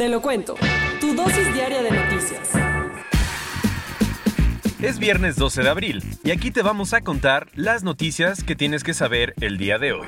[0.00, 0.54] Te lo cuento.
[0.98, 2.52] Tu dosis diaria de noticias.
[4.80, 8.82] Es viernes 12 de abril y aquí te vamos a contar las noticias que tienes
[8.82, 10.06] que saber el día de hoy.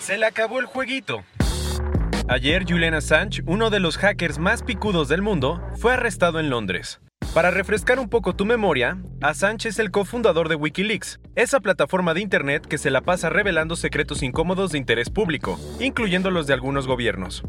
[0.00, 1.24] Se le acabó el jueguito.
[2.28, 7.00] Ayer Julian Assange, uno de los hackers más picudos del mundo, fue arrestado en Londres.
[7.34, 12.20] Para refrescar un poco tu memoria, Assange es el cofundador de Wikileaks, esa plataforma de
[12.20, 16.86] Internet que se la pasa revelando secretos incómodos de interés público, incluyendo los de algunos
[16.86, 17.42] gobiernos.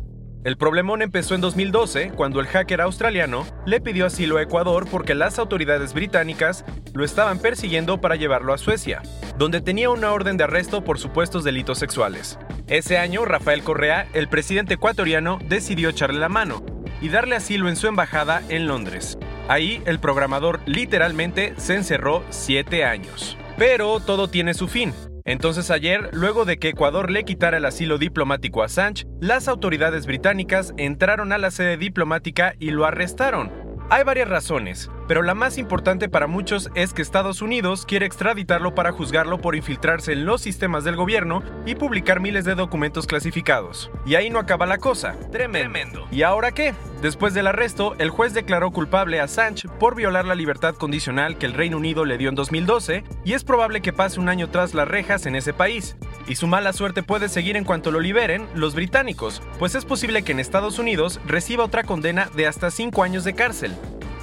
[0.43, 5.15] El problemón empezó en 2012, cuando el hacker australiano le pidió asilo a Ecuador porque
[5.15, 9.01] las autoridades británicas lo estaban persiguiendo para llevarlo a Suecia,
[9.37, 12.37] donde tenía una orden de arresto por supuestos delitos sexuales.
[12.67, 16.65] Ese año, Rafael Correa, el presidente ecuatoriano, decidió echarle la mano
[16.99, 19.17] y darle asilo en su embajada en Londres.
[19.47, 23.37] Ahí, el programador literalmente se encerró siete años.
[23.57, 24.93] Pero todo tiene su fin.
[25.25, 30.05] Entonces ayer, luego de que Ecuador le quitara el asilo diplomático a Assange, las autoridades
[30.05, 33.62] británicas entraron a la sede diplomática y lo arrestaron.
[33.89, 38.73] Hay varias razones, pero la más importante para muchos es que Estados Unidos quiere extraditarlo
[38.73, 43.91] para juzgarlo por infiltrarse en los sistemas del gobierno y publicar miles de documentos clasificados.
[44.05, 45.15] Y ahí no acaba la cosa.
[45.31, 46.07] Tremendo.
[46.11, 46.73] ¿Y ahora qué?
[47.01, 51.45] Después del arresto, el juez declaró culpable a Assange por violar la libertad condicional que
[51.45, 54.73] el Reino Unido le dio en 2012 y es probable que pase un año tras
[54.73, 55.97] las rejas en ese país.
[56.27, 60.23] Y su mala suerte puede seguir en cuanto lo liberen los británicos, pues es posible
[60.23, 63.75] que en Estados Unidos reciba otra condena de hasta 5 años de cárcel.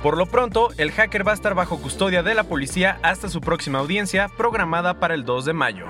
[0.03, 3.43] Por lo pronto, el hacker va a estar bajo custodia de la policía hasta su
[3.43, 5.87] próxima audiencia, programada para el 2 de mayo.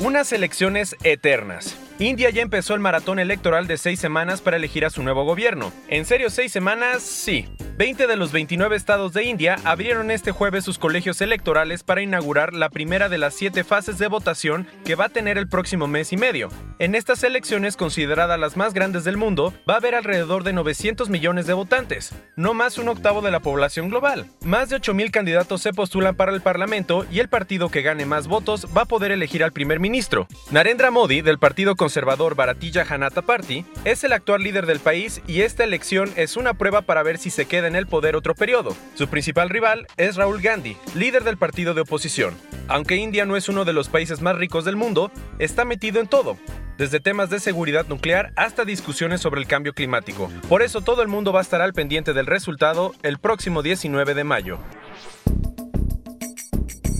[0.00, 1.76] Unas elecciones eternas.
[2.00, 5.70] India ya empezó el maratón electoral de seis semanas para elegir a su nuevo gobierno.
[5.86, 7.02] ¿En serio seis semanas?
[7.02, 7.46] Sí.
[7.76, 12.52] 20 de los 29 estados de India abrieron este jueves sus colegios electorales para inaugurar
[12.54, 16.12] la primera de las siete fases de votación que va a tener el próximo mes
[16.12, 16.48] y medio.
[16.78, 21.10] En estas elecciones, consideradas las más grandes del mundo, va a haber alrededor de 900
[21.10, 24.26] millones de votantes, no más un octavo de la población global.
[24.42, 28.26] Más de 8.000 candidatos se postulan para el Parlamento y el partido que gane más
[28.26, 30.26] votos va a poder elegir al primer ministro.
[30.50, 31.89] Narendra Modi, del partido conservador
[32.34, 36.82] Bharatiya Janata Party, es el actual líder del país y esta elección es una prueba
[36.82, 38.76] para ver si se queda en el poder otro periodo.
[38.94, 42.36] Su principal rival es Raúl Gandhi, líder del partido de oposición.
[42.68, 46.06] Aunque India no es uno de los países más ricos del mundo, está metido en
[46.06, 46.36] todo,
[46.78, 50.30] desde temas de seguridad nuclear hasta discusiones sobre el cambio climático.
[50.48, 54.14] Por eso todo el mundo va a estar al pendiente del resultado el próximo 19
[54.14, 54.58] de mayo.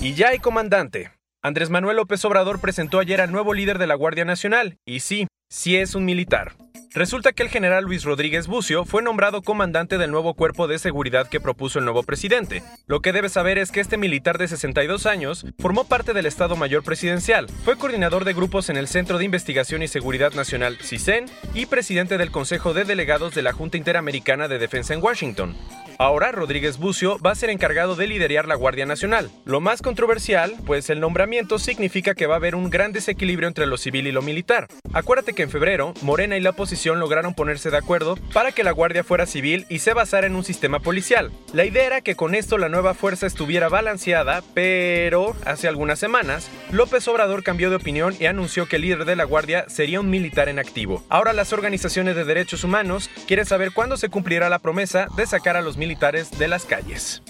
[0.01, 1.13] Y ya hay comandante.
[1.43, 5.27] Andrés Manuel López Obrador presentó ayer al nuevo líder de la Guardia Nacional, y sí,
[5.49, 6.53] sí es un militar.
[6.93, 11.29] Resulta que el general Luis Rodríguez Bucio fue nombrado comandante del nuevo cuerpo de seguridad
[11.29, 12.65] que propuso el nuevo presidente.
[12.89, 16.57] Lo que debes saber es que este militar de 62 años formó parte del Estado
[16.57, 21.27] Mayor Presidencial, fue coordinador de grupos en el Centro de Investigación y Seguridad Nacional, CISEN,
[21.55, 25.57] y presidente del Consejo de Delegados de la Junta Interamericana de Defensa en Washington.
[26.01, 29.31] Ahora Rodríguez Bucio va a ser encargado de liderar la Guardia Nacional.
[29.45, 33.67] Lo más controversial, pues el nombramiento significa que va a haber un gran desequilibrio entre
[33.67, 34.67] lo civil y lo militar.
[34.95, 36.53] Acuérdate que en febrero, Morena y la
[36.89, 40.45] lograron ponerse de acuerdo para que la Guardia fuera civil y se basara en un
[40.45, 41.31] sistema policial.
[41.53, 46.49] La idea era que con esto la nueva fuerza estuviera balanceada, pero hace algunas semanas,
[46.73, 50.11] López Obrador cambió de opinión y anunció que el líder de la Guardia sería un
[50.11, 51.05] militar en activo.
[51.09, 55.57] Ahora las organizaciones de derechos humanos quieren saber cuándo se cumplirá la promesa de sacar
[55.57, 57.23] a los militares de las calles.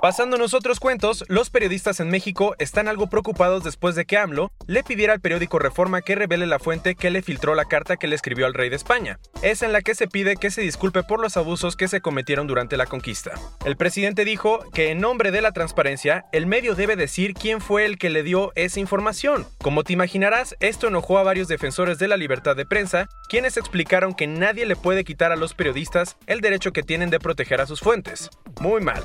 [0.00, 4.84] Pasándonos otros cuentos, los periodistas en México están algo preocupados después de que AMLO le
[4.84, 8.14] pidiera al periódico Reforma que revele la fuente que le filtró la carta que le
[8.14, 9.18] escribió al rey de España.
[9.42, 12.46] Es en la que se pide que se disculpe por los abusos que se cometieron
[12.46, 13.32] durante la conquista.
[13.64, 17.84] El presidente dijo que en nombre de la transparencia, el medio debe decir quién fue
[17.84, 19.48] el que le dio esa información.
[19.60, 24.14] Como te imaginarás, esto enojó a varios defensores de la libertad de prensa, quienes explicaron
[24.14, 27.66] que nadie le puede quitar a los periodistas el derecho que tienen de proteger a
[27.66, 28.30] sus fuentes.
[28.60, 29.02] Muy mal.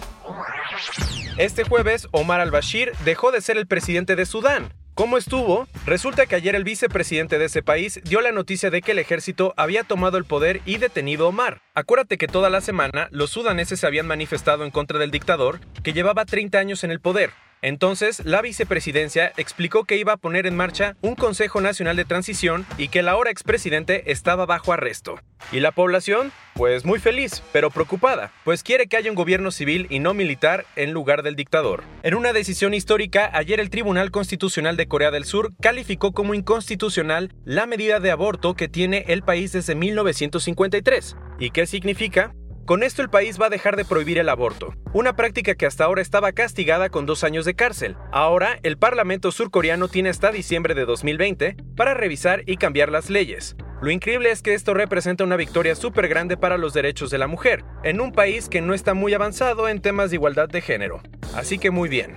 [1.37, 4.71] Este jueves, Omar al-Bashir dejó de ser el presidente de Sudán.
[4.93, 5.67] ¿Cómo estuvo?
[5.87, 9.55] Resulta que ayer el vicepresidente de ese país dio la noticia de que el ejército
[9.57, 11.61] había tomado el poder y detenido a Omar.
[11.73, 15.93] Acuérdate que toda la semana los sudaneses se habían manifestado en contra del dictador, que
[15.93, 17.31] llevaba 30 años en el poder.
[17.63, 22.65] Entonces, la vicepresidencia explicó que iba a poner en marcha un Consejo Nacional de Transición
[22.77, 25.15] y que el ahora expresidente estaba bajo arresto.
[25.53, 26.33] ¿Y la población?
[26.55, 30.65] Pues muy feliz, pero preocupada, pues quiere que haya un gobierno civil y no militar
[30.75, 31.85] en lugar del dictador.
[32.03, 37.33] En una decisión histórica, ayer el Tribunal Constitucional de Corea del Sur calificó como inconstitucional
[37.45, 41.15] la medida de aborto que tiene el país desde 1953.
[41.39, 42.35] ¿Y qué significa?
[42.65, 45.83] Con esto el país va a dejar de prohibir el aborto, una práctica que hasta
[45.83, 47.97] ahora estaba castigada con dos años de cárcel.
[48.13, 53.57] Ahora, el Parlamento surcoreano tiene hasta diciembre de 2020 para revisar y cambiar las leyes.
[53.81, 57.27] Lo increíble es que esto representa una victoria súper grande para los derechos de la
[57.27, 61.01] mujer, en un país que no está muy avanzado en temas de igualdad de género.
[61.35, 62.15] Así que muy bien.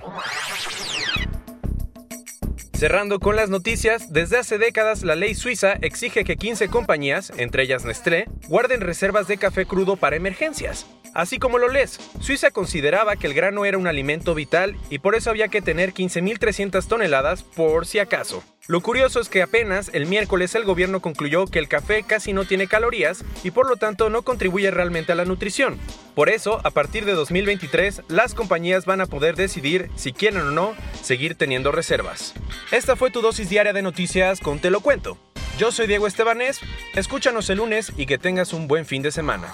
[2.77, 7.63] Cerrando con las noticias, desde hace décadas la ley suiza exige que 15 compañías, entre
[7.63, 10.85] ellas Nestlé, guarden reservas de café crudo para emergencias.
[11.15, 15.15] Así como lo lees, Suiza consideraba que el grano era un alimento vital y por
[15.15, 18.43] eso había que tener 15.300 toneladas por si acaso.
[18.67, 22.43] Lo curioso es que apenas el miércoles el gobierno concluyó que el café casi no
[22.43, 25.79] tiene calorías y por lo tanto no contribuye realmente a la nutrición.
[26.15, 30.51] Por eso, a partir de 2023, las compañías van a poder decidir si quieren o
[30.51, 32.33] no seguir teniendo reservas.
[32.71, 35.17] Esta fue tu dosis diaria de noticias con Te lo cuento.
[35.57, 36.59] Yo soy Diego Estebanés,
[36.93, 39.53] escúchanos el lunes y que tengas un buen fin de semana.